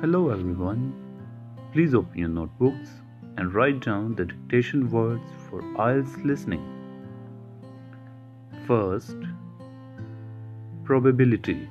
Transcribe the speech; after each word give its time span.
Hello 0.00 0.30
everyone. 0.30 0.94
Please 1.74 1.94
open 1.94 2.18
your 2.18 2.28
notebooks 2.30 2.88
and 3.36 3.52
write 3.52 3.80
down 3.80 4.14
the 4.14 4.24
dictation 4.24 4.90
words 4.90 5.30
for 5.46 5.60
IELTS 5.86 6.24
listening. 6.24 6.62
First, 8.66 9.18
probability. 10.84 11.68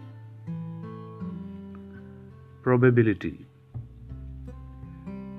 Probability. 2.62 3.48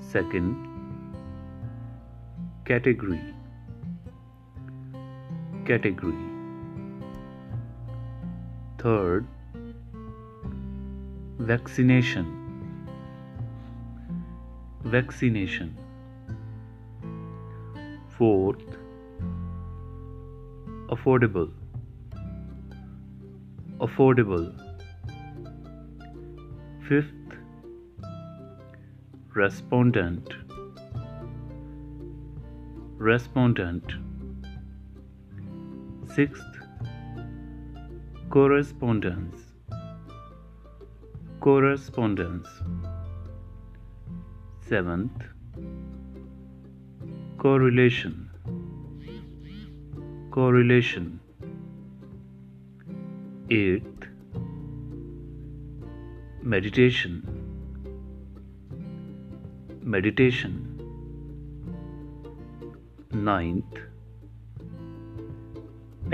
Second, 0.01 0.57
category. 2.65 3.23
Category. 5.65 6.27
Third, 8.79 9.29
vaccination 11.39 12.40
vaccination. 14.85 15.77
Fourth 18.17 18.77
affordable. 20.89 21.51
Affordable. 23.79 24.53
Fifth 26.89 27.07
respondent. 29.35 30.35
Respondent. 32.99 33.95
Sixth 36.15 36.45
correspondence. 38.29 39.41
Correspondence 41.41 42.49
seventh 44.71 45.23
correlation 47.45 48.13
correlation 50.37 51.07
eighth 53.57 54.05
meditation 56.55 57.15
meditation 59.95 60.55
ninth 63.31 63.81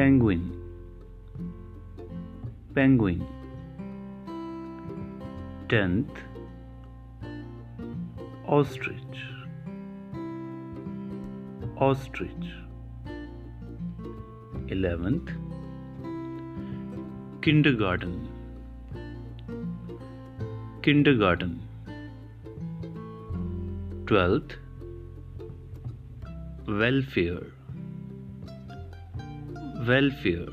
penguin 0.00 0.46
penguin 2.78 3.20
tenth 5.74 6.24
ostrich. 8.48 9.22
Ostrich. 11.76 12.46
11th 14.68 15.30
kindergarten. 17.42 18.28
Kindergarten. 20.82 21.60
12th 24.06 24.56
welfare. 26.66 27.46
Welfare. 29.86 30.52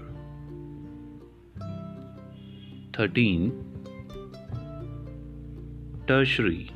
13 2.93 3.51
tertiary 6.05 6.69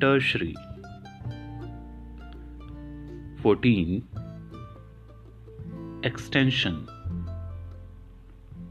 tertiary. 0.00 0.54
14 3.42 4.06
extension. 6.02 6.88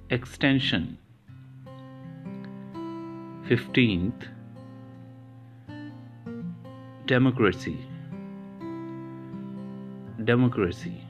Extension. 0.09 0.97
15th 3.47 4.28
democracy. 7.07 7.78
Democracy 10.23 11.09